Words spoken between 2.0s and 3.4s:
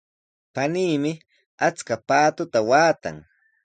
paatuta waatan.